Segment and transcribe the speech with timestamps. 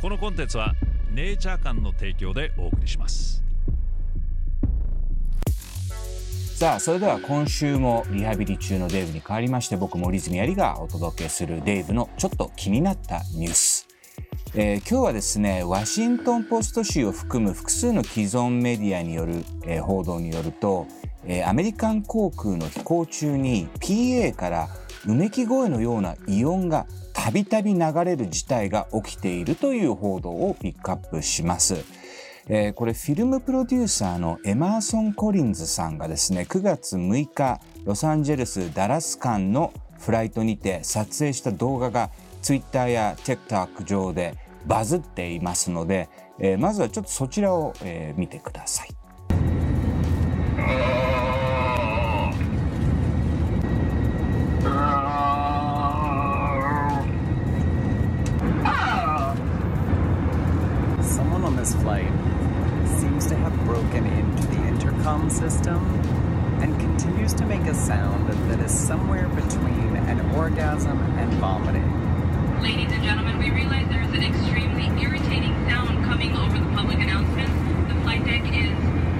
[0.00, 0.74] このコンテンツは
[1.12, 3.42] ネイチャー館の提供でお送りします。
[6.54, 13.88] さあそれでは今週もリハビリ中のデーブに代わりまして僕森泉有がお届けするデーブのちょっと気になったニュース。
[14.54, 20.86] えー、今日はですねワシントン・ポスト紙を含む複数の既存メディアによる、えー、報道によると、
[21.24, 24.68] えー、アメリカン航空の飛行中に PA から
[25.06, 26.86] うめき声のような異音が
[27.28, 31.84] たびたび流れる事態が起きているという報道をピックアップします。
[32.46, 42.08] えー、これフィルムプロデューサーのエマーソン・コリンズさんがですね9月6日ロサンゼルス・ダラス間のフライトにて撮影した動画が
[42.40, 44.34] ツイッターや TikTok 上で
[44.66, 46.08] バズっていますので、
[46.38, 48.88] えー、まずはちょっとそちらを、えー、見てください。
[65.27, 65.83] intercom system
[66.61, 71.83] and continues to make a sound that is somewhere between an orgasm and vomiting.
[72.61, 76.99] Ladies and gentlemen, we realize there is an extremely irritating sound coming over the public
[76.99, 77.51] announcements.
[77.91, 78.71] The flight deck is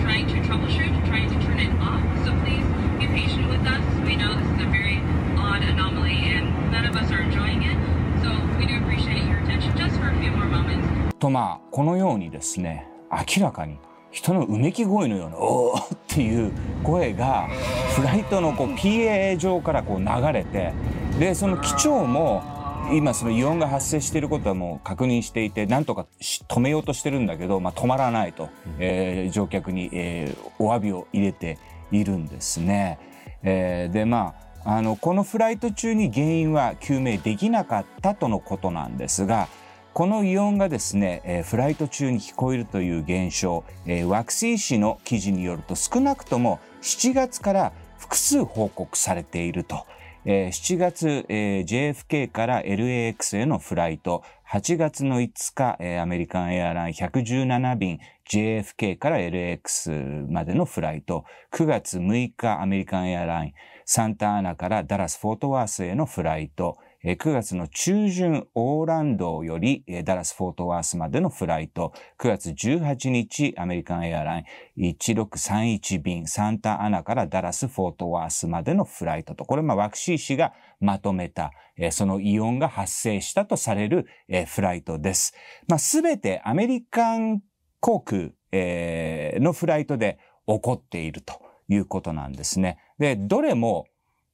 [0.02, 2.64] trying to troubleshoot, trying to turn it off, so please
[2.97, 3.83] be patient with us.
[4.08, 5.03] We know this is a very
[5.36, 7.75] odd anomaly and none of us are enjoying it,
[8.23, 10.88] so we do appreciate your attention just for a few more moments.
[11.19, 13.80] とまあこのようにですね明らかに
[14.19, 16.52] 人のうめき声のような「おー」っていう
[16.83, 17.48] 声が
[17.94, 20.72] フライトのこう PA 上からこう流れて
[21.20, 22.42] でその機長も
[22.91, 31.58] 今その異音が発生していることはもう確認していてなんとか止めようとしてるんだけど、まあ、止まらないと、うん、えー、乗客に、えー、お詫びを入れて
[31.92, 32.98] いるんですね。
[33.42, 39.48] えー、でまああのこのフライト中に原因は究明できなかったとのことなんですが
[39.94, 49.87] この異音がですね、えー、フライト中に聞こえるという現象、えー、ワクシー氏の記事によると少なくとも7月から複数報告されていると。
[50.25, 57.99] えー、7月、えー、JFK から LAX へのフライト、8月の5日、えー、アメリカンエアライン117便
[58.31, 63.53] JFK から LAX までのフライト、9月6日アメリカンエアライン
[63.87, 66.76] サンタアナからダラス・フォートワースへのフライト、
[67.16, 74.44] 9月の中旬、オーランドよりダラス・フォートワースまでのフライト、9月18日、アメリカンエアライ
[74.76, 81.52] ン1631便、サンタアナからダラス・フォートワースまでのフライトと、これ、ま、ワクシー氏がまとめた、
[81.92, 84.06] そのイオンが発生したとされる
[84.46, 85.32] フライトです。
[85.66, 87.42] まあ、てアメリカン
[87.80, 92.76] 航空のフライトで起こっているということなんですね。
[92.98, 93.86] で、どれも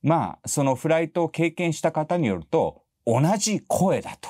[0.05, 4.29] まあ、そのフライトを経験した方によると、同じ声だと。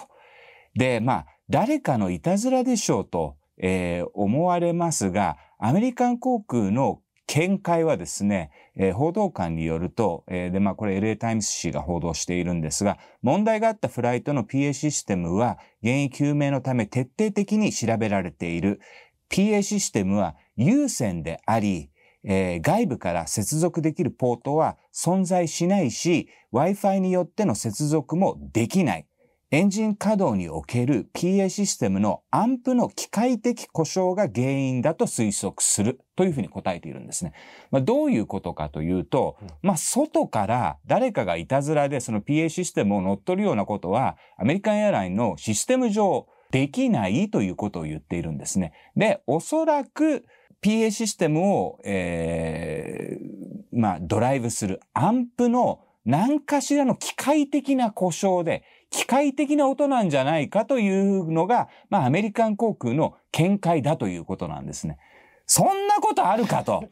[0.75, 18.81] で、まあ、誰かのいたずらでしょうと、えー、思われますが、アメリカン航空の見解はですね、えー、報道官によると、えー、で、まあこれ LA タイムズ紙が報道しているんですが、問題があったフライトの PA システムは原因究明のため徹底的に調べられている。
[19.29, 21.91] PA システムは有線であり、
[22.25, 29.07] えー、外部から接続できるポートは存在しないし、Wi-Fi によっての接続もできない。
[29.51, 37.35] エンジン稼働における PA システムのアンプの機械的故障が原因だと推測するというふうに答えているんですね。
[37.71, 48.73] まあ、どういうことかというと、まあ、外から誰かがいたずらでその PA システムを乗っ取るようなことはアメリカンエアラインのシステム上できないということを言っているんですね。
[48.97, 50.25] で、おそらく
[50.65, 64.97] PA システムを、えー、まあ、ドライブするアンプの何かしらの機械的な故障で、機械的な音なんじゃないかというのが、まあ、アメリカン航空の見解だということなんですね。
[65.45, 66.89] そんなことあるかと。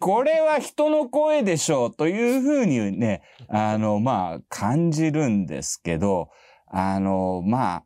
[0.00, 6.30] これは人の声でしょうというふうにね、あの、まあ、感じるんですけど、
[6.68, 7.84] あの、まあ、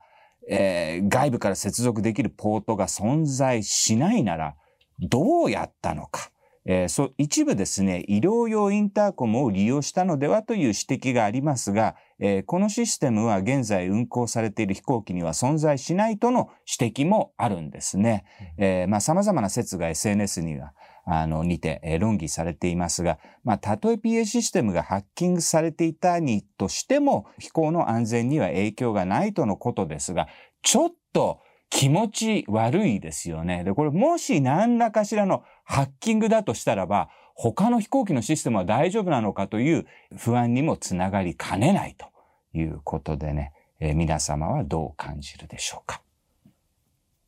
[0.49, 4.55] えー、外部から接続できるポートが存在しないなら、
[5.01, 6.31] どうやったのか。
[6.71, 16.51] えー、そ一部ですね、医療用インターコムを利用したのではという指摘がありますが、えー、このシステムは現在運航されている飛行機には存在しないとの
[16.81, 18.25] 指摘もあるんですね。
[18.59, 20.75] えー、まあ様々な説が SNS には
[21.11, 30.29] あの、にて、えー、論議されていますが、まあ、たとえ PA システムがハッキングされていたにとしても、飛行の安全には影響がないとのことですが、
[30.63, 33.63] ちょっと気持ち悪いですよね。
[33.65, 39.87] で、これもし何らかしらのハッキングだとしたらば、他の飛行機のシステムは大丈夫なのかという
[40.17, 42.07] 不安にもつながりかねないと
[42.53, 46.03] いうことでね、えー、皆様はどう感じるでしょうか？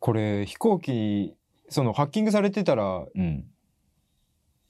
[0.01, 1.37] これ飛行機
[1.69, 3.45] そのハッキングされてたらうん。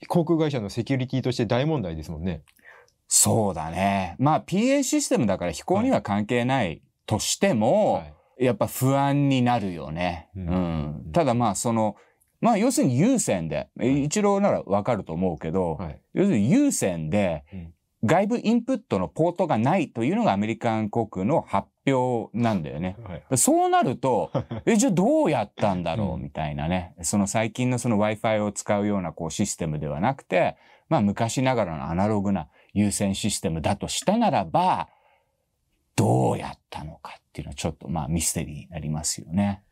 [0.09, 2.43] 航空会社のセキュリティとして大問題ですもんね。
[3.07, 4.17] そうだね。
[4.19, 10.31] まあ PA システムだから飛行には関係ないとしても、はいやっぱ不安になるよね。
[10.35, 11.13] ううんん。
[11.13, 11.97] ただまあその、
[12.41, 22.97] まあ要するに有線で、一郎ならわかると思うけど、はい要するに有線でうん外部インプットのポートがないというのがアメリカン航空の発表なんだよね。
[23.05, 24.31] はいそうなると、
[24.65, 26.95] え、じゃあどうやったんだろううんみたいなね。
[27.03, 30.57] その最近のその Wi-Fi を使うようなこうシステムではなくて、
[30.89, 34.89] まあ昔ながらのアナログな有線システムだとしたならば、
[36.01, 39.63] どうやったのかっていうのはちょっとまあミステリーになりますよね。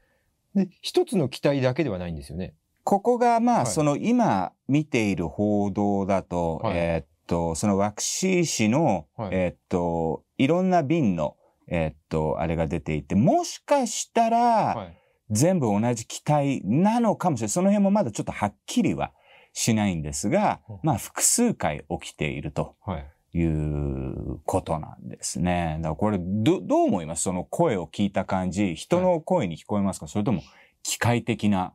[0.55, 2.55] で一つの機体だけではないんですよね。
[2.85, 3.67] ここがまあ、はい。
[3.67, 6.77] その今見ている報道だと、はい。
[6.77, 9.31] えーっと、そのワクシー市の、はい。
[9.33, 11.37] えーっと、いろんな便の、
[11.67, 14.39] えーっと、あれが出ていて、もしかしたら、
[14.75, 14.99] はい。
[15.31, 17.51] 全部同じ機体なのかもしれない。
[17.51, 19.13] その辺もまだちょっとはっきりは
[19.53, 22.77] しないんですがうん、まあ複数回起きていると。
[22.81, 22.99] は
[23.35, 23.39] い。
[23.39, 25.77] いうことなんですね。
[25.81, 27.25] だからこれど、どう思います？
[27.25, 30.43] その声を聞いた感じ、人の声に聞こえますか、それとも
[30.83, 31.75] 機械的な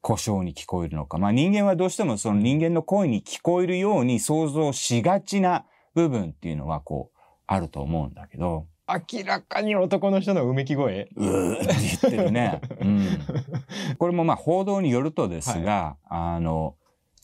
[0.00, 1.18] 故障に聞こえるのか？
[1.18, 11.10] まあ人間はどうしてもその人間の声に聞こえるように想像しがちな部分っていうのはこうあると思うんだけど、明らかに男の人のうめき声？
[11.14, 12.60] うーって言ってるね。
[12.80, 13.06] うん。
[13.98, 16.76] これもまあ報道によるとですが、あの、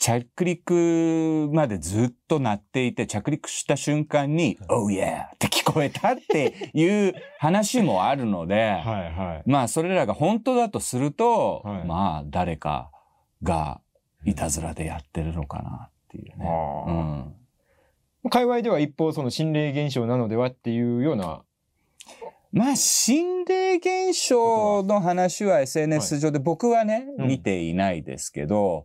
[0.03, 5.27] 着陸までずっと鳴っていて、着陸した瞬間に、Oh yeah!
[5.27, 9.49] って聞こえたっていう話もあるので、 はいはい。
[9.49, 12.91] まあそれらが本当だとすると、はいまあ誰か
[13.45, 13.81] が
[14.25, 16.47] いたずらでやってるのかなっていうね。
[16.89, 17.35] うん
[18.29, 21.45] 界隈では一方その心霊現象なのではっていうような。
[22.51, 28.85] まあ、心霊現象の話は SNS 上で僕はね、うん見ていないですけど、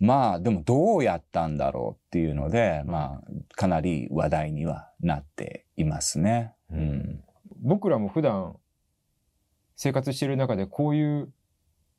[0.00, 6.54] まあ、でもどうやったんだろうっていうので、まあ、かなり話題にはなっていますね。
[6.70, 7.24] うん。
[7.62, 8.56] 僕らも普段
[9.76, 11.32] 生活してる中でこういう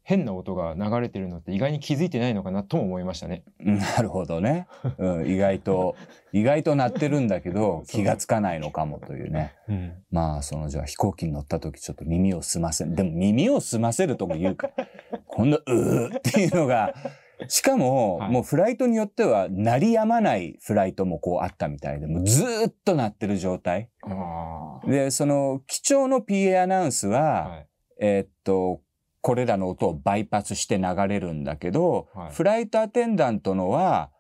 [0.06, 3.44] 変な音が流れてるのって意外に気づいてないのかなとも思いましたね。
[3.58, 4.68] なるほどね。
[5.00, 5.96] うん、意外と、
[6.32, 9.56] 意外と鳴ってるんだけど、気がつかないのかもというね。
[10.12, 14.70] まあ、その、じゃあ飛行機に乗った時ちょっと耳を澄ませ、でも耳を澄ませるとも言うか。
[15.26, 16.94] こんな、うーっていうのが、
[17.48, 18.32] しかも、はい。
[18.32, 23.90] もうフライトによっては、鳴りやまないフライトもこうあったみたいで、もうずーっと鳴ってる状態。
[24.04, 27.68] あで、その、貴重の PA アナウンスは、はい。
[28.00, 28.82] えーっと、
[29.22, 32.32] これらの音をバイパスして流れるんだけど、はい。
[32.32, 34.12] フライトアテンダントのは、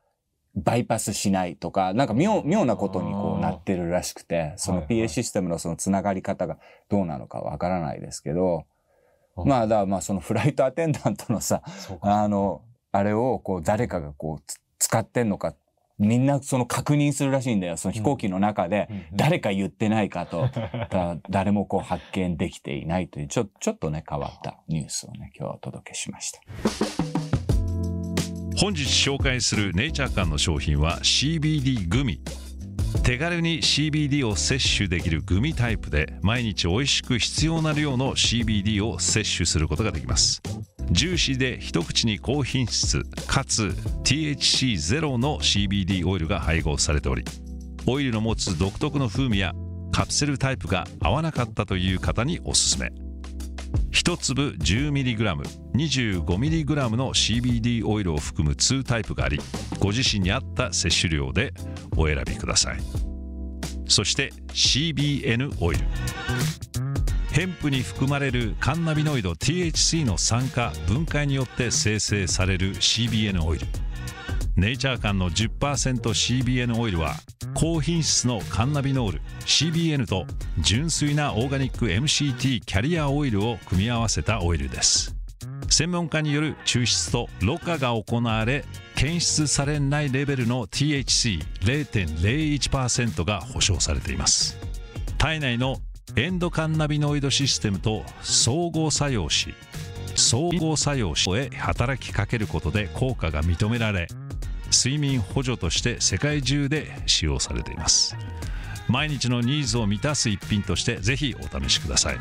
[0.55, 5.03] バイパスしないとか、なんか妙、妙なことにこうなってるらしくて、そのはいはい。
[5.03, 6.57] PA システムのそのつながり方が
[6.89, 8.65] どうなのかわからないですけど、
[9.35, 11.61] あまあ、だからまあそのフライトアテンダントのさ。
[12.01, 12.61] あの、
[12.95, 15.53] あれをこう誰かがこうつ使ってんのか、
[15.99, 17.75] みんなその確認するらしいんだよ。
[17.75, 20.49] その飛行機の中で、誰か言ってないかと。
[20.89, 26.41] だ誰もこう発見できていないという、ちょ、ちょっとね、変わったニュースをね、今日はお届けしました。
[28.57, 32.21] 本日紹介するネイチャー館の商品は CBD グミ。
[33.03, 40.41] 手軽に CBD を摂取できるグミタイプで毎日美味しく必要な量の CBD を摂取することができます
[40.91, 47.23] ジューシーで一口に高品質かつ THC ゼロの CBD オイルが配合されており
[47.87, 49.53] オイルの持つ独特の風味や
[49.91, 52.91] カプセルタイプが合わなかったという方におすすめ
[53.95, 55.41] 1粒 10mg、
[55.73, 59.39] 25mg の CBD オイルを含む2タイプがあり、
[59.79, 61.53] ご自身に合った摂取量で
[61.95, 62.79] お選びください。
[63.87, 65.85] そして CBN オイル。
[67.35, 73.67] ヘンプに含まれるカンナビノイド THC の酸化分解によって生成される CBN オイル。
[74.55, 77.15] ネイチャー間の 10%CBN オイルは
[77.53, 80.25] 高品質のカンナビノール CBN と
[80.59, 85.13] 純粋なオーガニック MCT キャリアオイルを組み合わせたオイルです。
[85.69, 88.63] 専門家による抽出とろ過が行われ
[88.95, 94.57] 検出されないレベルの THC0.01% が保証されています。
[95.17, 95.81] 体内の
[96.15, 99.53] エンドカンナビノイドシステムと相互作用し
[100.15, 104.07] 相互作用しへ働きかけることで効果が認められ
[104.71, 108.15] 睡眠補助として世界中で使用されています。
[108.87, 112.17] 毎日のニーズを満たす一品としてぜひお試しください。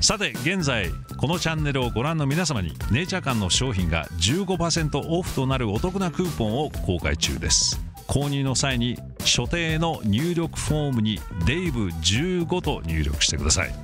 [0.00, 7.80] さて現在このチャンネルをご覧の皆様にネイチャー館の商品が15%オフとなるお得なクーポンを公開中です。
[8.06, 13.74] 購入の際に所定の入力フォームにデイブ15と入力してください。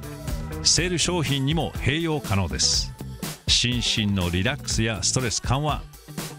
[0.63, 2.93] セール商品にも併用可能です。
[3.47, 5.83] 心身のリラックスやストレス緩和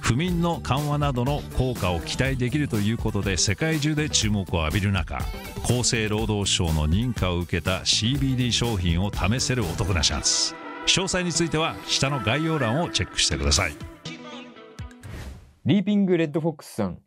[0.01, 5.19] 不眠の緩和などの効果を期待できるということで世界中で注目を浴びる中
[5.63, 10.55] 厚生労働省の認可を受けた CBD 商品を試せるお得なチャンス
[10.85, 13.73] 詳細については下の概要欄をチェックしてください。
[15.65, 17.02] リーピングレッドフォックスさん。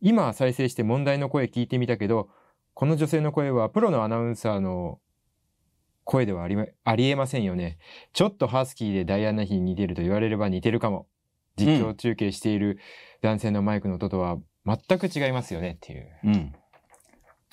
[0.00, 2.28] 今再生して問題の声聞いてみたけど、
[2.74, 5.00] この女性の声はプロのアナウンサーの
[6.04, 7.78] 声ではありありえませんよね。
[8.12, 11.06] ちょっとハスキーでダイアナ妃に似てると言われれば似てるかも。
[11.56, 12.78] 実況中継している
[13.20, 16.08] 男性のマイクの音とは全く違いますよねっていう。
[16.24, 16.54] うん。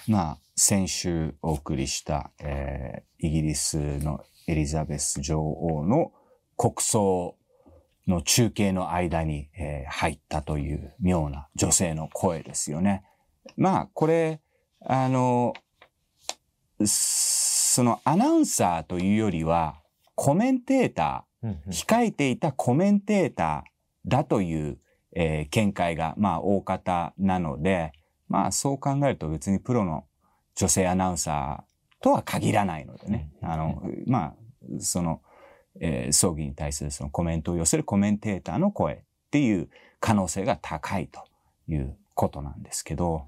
[0.08, 6.12] まあ、先週お送りした、えーイギリスのエリザベス女王の
[6.56, 7.36] 国葬
[8.08, 13.04] の中継の間に、えー入ったという妙な女性の声ですよね。
[13.56, 14.42] まあ、これ、
[14.86, 15.54] あの、
[16.86, 19.82] そのアナウンサーというよりは、
[20.16, 24.80] コメンテーター、控えていたコメンテーターだという、
[25.16, 27.92] えー見解が、まあ、大方なので、
[28.28, 30.06] まあ、そう考えると別にプロの
[30.56, 33.32] 女性アナウンサーとは限らないのでね。
[33.42, 34.34] あの、まあ、
[34.80, 35.22] その、
[35.80, 38.98] えー葬儀に対するそのコメントを寄せるコメンテーターの声っ
[39.32, 39.70] ていう
[40.00, 41.24] 可能性が高いと
[41.68, 43.26] いうことなんですけど、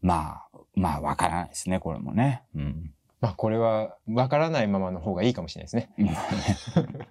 [0.00, 2.42] まあ、まあ、わからないですね、これもね。
[2.54, 2.94] うん。
[3.20, 5.90] まあこれはわからないままの方がいいかもしれないですね。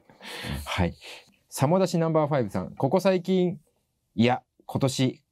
[0.65, 0.93] はい。
[1.49, 2.75] サモダシナンバーファイブさん。
[2.75, 3.59] ここ最近、
[4.15, 5.23] いや、今年、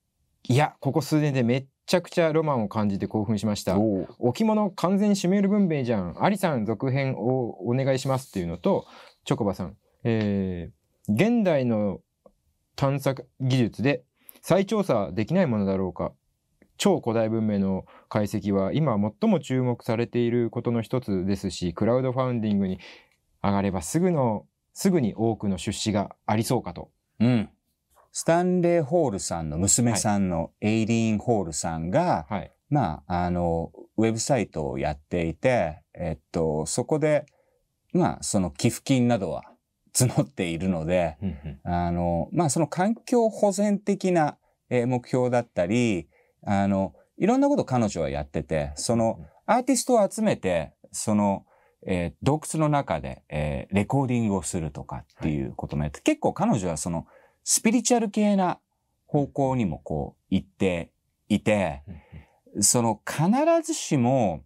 [0.47, 3.75] いや、ここ数年でめっちゃくちゃロマンを感じて興奮しました。
[4.19, 6.23] 置物完全シュメール文明じゃん。
[6.23, 8.85] アリさん続編をお願いしますっていうのと、
[9.25, 9.75] チョコバさん。
[10.03, 12.01] えー、現代の
[12.75, 14.03] 探索技術で
[14.43, 16.13] 再調査できないものだろうか。
[16.77, 22.79] 超古代文明の解析は今最も注目されていることの一つですし、クラウドファウンディングに
[23.41, 26.91] 上がればすぐの、すぐに多くの出資がありそうかと。
[27.19, 27.49] うん。
[28.11, 32.51] スタンレー・ホールさんの娘さんのエイリーン・ホールさんが、はい。
[32.69, 37.25] まあ、あの、ウェブサイトをやっていて、えっと、そこで、
[37.93, 39.43] まあ、その寄付金などは
[39.93, 41.17] 募っているので、
[41.63, 44.37] あの、まあ、その環境保全的な
[44.69, 46.07] えー目標だったり、
[46.43, 51.45] あの、いろんなこと彼女はやってて、その、アーティストを集めて、その、
[51.85, 57.05] えー洞窟の中で、えーレコーディングをするとかっていうこともやって、結構彼女はその、
[57.43, 58.59] スピリチュアル系な
[59.05, 60.91] 方向にもこう、行って
[61.27, 61.83] いて、
[62.59, 63.27] その、必
[63.63, 64.43] ずしも、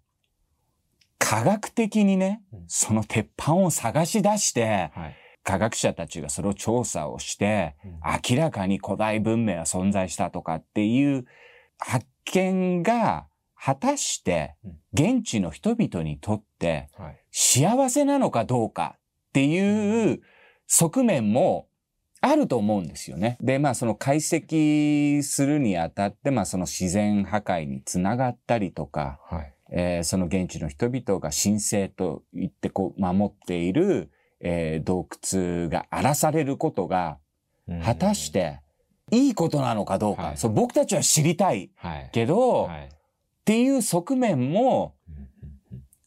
[1.20, 5.16] 科学的にねうん、その鉄板を探し出して、はい。
[5.44, 8.00] 科学者たちがそれを調査をして、うん。
[8.30, 11.26] 明らかに古代文明は存在したとかっていう
[11.78, 14.78] 発見が果たしてうん。
[15.20, 17.20] 現地の人々にとってはい。
[17.32, 20.22] 幸せなのかどうかっていう
[20.68, 21.68] 側面も
[22.26, 23.38] あると思うんですよね。
[23.42, 29.54] で、まあその解析するにあたって、まあその自然破壊につながったりとか、はい。
[29.72, 37.18] えーその現地の人々が神聖と言ってこう守っている、えー洞窟が荒らされることが
[37.84, 38.62] 果たし、て
[39.12, 42.10] いいことなのかどうか、はいそう僕たちは知りたいはい。
[42.14, 42.90] けど、っはい。
[43.46, 45.23] ていう側面もうん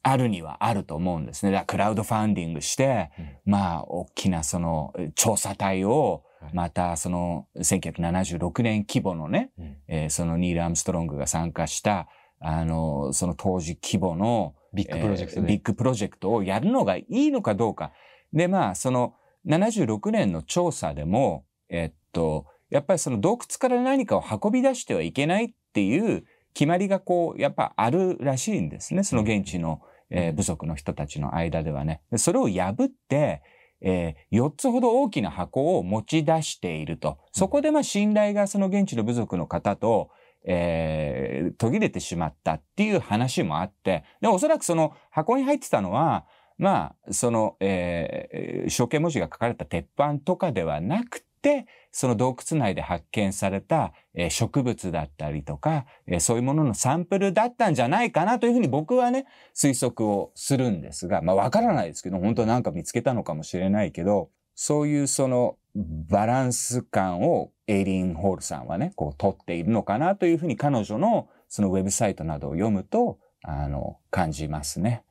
[0.09, 1.51] あるにはあると思うんですね。
[1.51, 12.09] だからクラウドファンディングして、うんまあ大きなそのえー調査隊をはいまたその1976年規模のね、うんえーそのニール・アームストロングが参加した
[12.41, 15.43] あのその当時規模のビッグプロジェクトで。
[15.43, 17.93] えービッグプロジェクトをやるのがいいのかどうか。
[18.33, 19.15] で、まあ、その
[19.47, 26.25] 76年の調査でも、えっと、やっぱりその洞窟から何かを運び出してはいけないっていう
[26.57, 29.05] 決まりがこう、やっぱあるらしいんですね。
[29.05, 32.03] その現地の、えー部族の人たちの間ではね。
[32.11, 33.43] でそれを破って、
[33.81, 37.19] え4つほど大きな箱を持ち出していると。
[37.33, 40.11] そこでまあ信頼がその現地の部族の方と、
[40.45, 46.27] えー途切れてしまったっていう話もあって、で、おそらくその箱に入ってたのは、
[46.59, 51.27] まあ、その、えー象形文字が書かれた鉄板とかではなくて、
[51.93, 75.05] その洞窟内で発見された、え植物だったりとか、えそういうもののサンプルだったんじゃないかなというふうに僕はね、推測をするんですが、まあわからないですけど、本当なんか見つけたのかもしれないけど、そういうそのバランス感をエイリン・ホールさんはね、こう取っているのかなというふうに彼女のそのウェブサイトなどを読むと、あの、感じますね。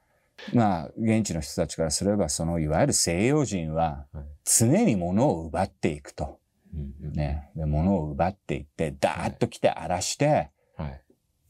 [0.53, 6.39] まあ、現地の人たちからすれば、そのいわゆる西洋人ははい常に物を奪っていくと。
[7.01, 7.49] ね。
[7.55, 11.01] で物を奪っていって、ダーッと来て荒らして、はい。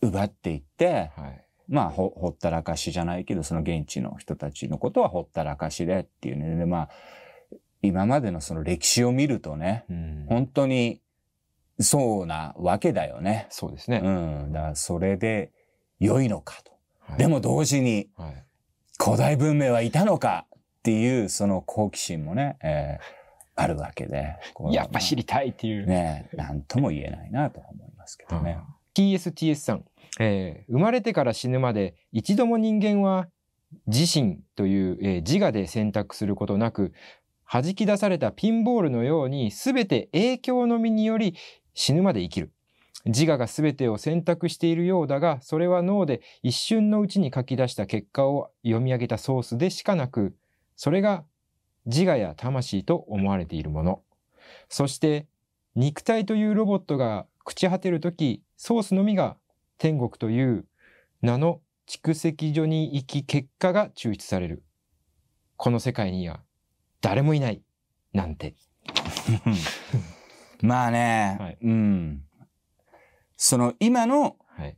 [0.01, 1.45] 奪っていって、はい。
[1.67, 6.55] まあほ、ほったらかしじゃないけど、その現地の人たちのことはほったらかしでっていうね。
[6.55, 6.89] で、まあ、
[7.81, 11.01] 今までのその歴史を見るとね、うん本当に
[11.79, 13.47] そうなわけだよね。
[13.49, 14.01] そうですね。
[14.03, 14.09] う
[14.47, 14.51] ん。
[14.53, 15.51] だからそれで
[15.99, 16.71] 良いのかと。
[16.99, 18.44] はいでも同時にはい
[19.03, 23.25] 古代文明はいたのかっていうその好奇心もね、えー
[23.57, 24.35] あるわけで。
[24.71, 25.85] やっぱ知りたいっていう。
[25.85, 28.59] ねえ、なんとも言えないなと思いますけどね。
[28.93, 29.85] TSTS さん、
[30.19, 33.27] えー生まれてから死ぬまで一度も人間は
[33.87, 36.91] 自身という、えー自我で選択することなく
[37.49, 41.35] 弾き出されたピンボールのように全て影響のみにより
[41.73, 42.51] 死ぬまで生きる。
[43.05, 50.35] 自我が全てを選択しているようだが、それは脳で一瞬のうちに書き出した結果を読み上げたソースでしかなく、
[50.75, 51.23] それが
[51.85, 54.01] 自我や魂と思われているもの。
[54.69, 55.27] そして、
[55.75, 59.37] 肉体というロボットが朽ち果てるとき、ソースのみが
[59.77, 60.65] 天国という
[61.21, 64.63] 名の蓄積所に行き結果が抽出される。
[65.57, 66.41] この世界には
[67.01, 67.61] 誰もいない。
[68.13, 68.55] なんて。
[70.61, 72.24] まあね、はいうん。
[73.37, 74.77] その今のはい。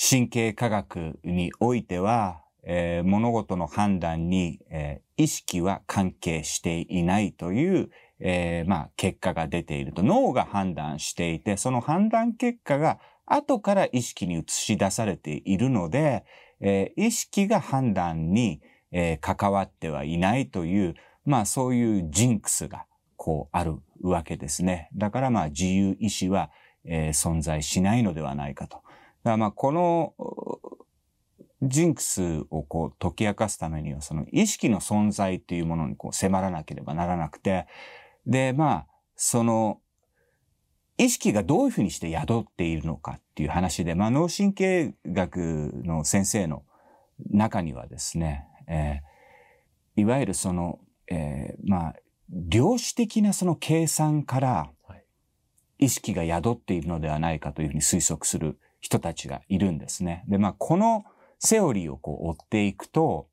[0.00, 10.04] 神経科学においては、えー物事の判断に、えー意識は関係していないという、えーまあ、結果が出ていると。
[10.04, 16.24] 脳が判断していて、その判断結果が後から意識に映し出されているので、
[16.60, 18.60] えー意識が判断に、
[18.92, 22.86] えー関わってはいないという、まあそういうジンクスが
[23.16, 24.88] こうあるわけですね。
[24.94, 26.50] だからまあ自由意志は、
[26.88, 28.78] えー存在しないのではないかと。
[28.78, 30.14] だからまあこの
[31.62, 37.66] ジンクスをこう解き明かすためにはその意識の存在っていうものにこう迫らなければならなくて、
[38.26, 39.80] でまあその
[40.96, 46.64] 意識がどういうふうにして宿っているのかっていう話で、まあ脳神経学の先生の
[47.30, 49.08] 中にはですね、えー
[50.00, 50.78] いわゆるその、
[51.08, 51.94] えーまあ
[52.30, 54.70] 量子的なその計算から
[55.78, 60.24] 意識が宿っているのではないかというふうに推測する人たちがいるんですね。
[60.28, 61.04] で、まあこの
[61.38, 63.28] セオリーをこう追っていくと、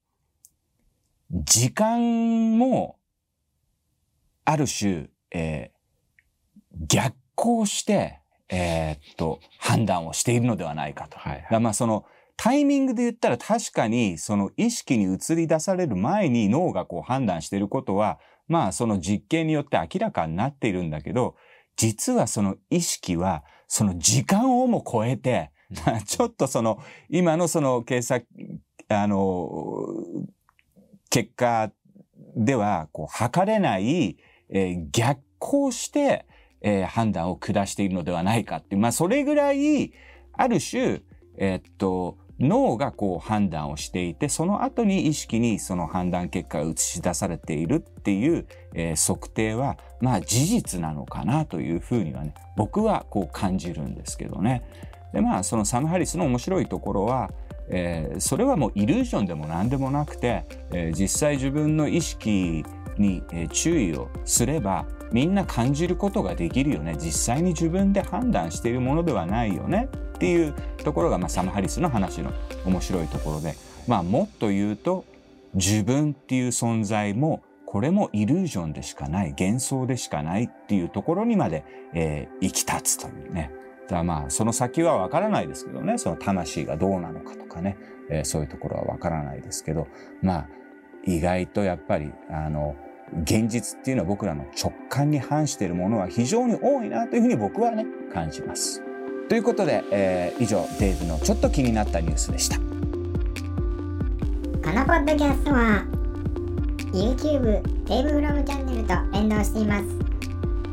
[1.31, 2.97] 時間も
[4.45, 5.75] ある種、えー
[6.87, 11.17] 逆行して、えーっと、判断をしているのではないかと。
[11.17, 12.05] はいだからまあその
[12.37, 21.37] タイミングで言ったら確かにその意識に移り出される前に脳がこう判断していることはまあその実験によって明らかになっているんだけど
[21.75, 25.51] 実はその意識はその時間をも超えて
[26.05, 28.23] ちょっとその今のその計算
[28.87, 29.49] あの
[31.09, 31.71] 結果
[32.35, 34.17] ではこう測れない、
[34.49, 36.25] えー逆行して、
[36.61, 38.81] えー判断を下しているのではないかっていう。
[38.81, 39.93] まあそれぐらい
[40.33, 41.01] ある種
[41.37, 54.63] えーっと脳がこう判断をしていてその後に意識にその判断結果が映し出されているっていう、えー測定はまあ事実なのかなというふうにはね僕はこう感じるんですけどね。
[55.13, 57.31] でまあそのサム・ハリスの面白いところは、
[57.69, 62.65] えーそれはもうイリュージョンでも何でもなくて、えー実際自分の意識
[62.97, 66.95] に、え注意をすればみんな感じることができるよね。
[66.97, 69.89] 実際に自分で判断しているものではないよね。
[70.15, 72.31] っていうところが、まあ、サム・ハリスの話の
[72.65, 73.55] 面白いところで、
[73.87, 75.05] まあ、もっと言うと
[75.53, 79.35] 自分っていう存在もこれもイリュージョンでしかない。
[79.37, 80.45] 幻想でしかない。
[80.45, 83.51] っていうところにまで、えー、生き立つというね。
[83.83, 85.97] だからまあその先はわからないですけどね。
[85.97, 87.77] その魂がどうなのかとかね、
[88.09, 89.87] えーそういうところはわからないですけど。
[90.21, 90.49] まあ
[91.05, 92.75] 意外とやっぱりあの
[93.23, 98.81] 現実っていうのは僕らの直感に反しているものは非常に多いなというふうに僕はね感じます。
[99.29, 102.57] ということで、えー以上デイブのちょっと気になったニュースでした。
[104.65, 105.85] このポッドキャストは
[106.91, 109.85] YouTube デイブフロムチャンネルと連動しています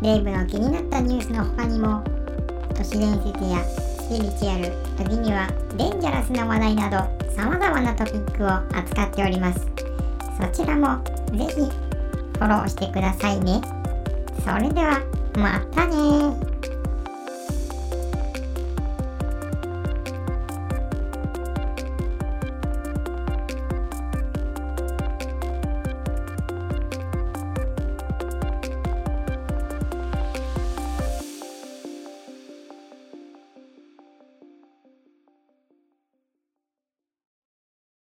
[0.01, 2.03] デイブの気になったニュースの他にも
[2.75, 6.97] 都市伝説やスピリチュアル時にはデンジャラスな話題など
[7.35, 9.67] 様々なトピックを扱っております
[10.41, 11.03] そちらも
[11.37, 11.82] ぜひ
[12.43, 13.61] フォローしてくださいね。
[14.45, 15.01] それでは
[15.37, 16.52] またね